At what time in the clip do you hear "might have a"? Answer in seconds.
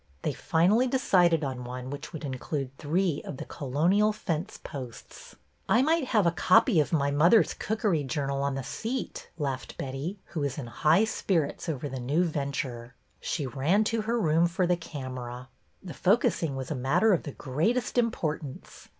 5.83-6.31